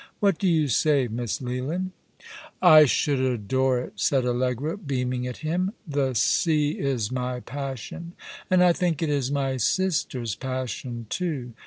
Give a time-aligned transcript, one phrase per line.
[0.19, 1.07] What do you say.
[1.07, 1.91] Miss Leland?""
[2.59, 8.13] I should adore it," said Allegra, beaming at him." The sea is my passion—
[8.49, 11.53] and I think it is my sister's passion too.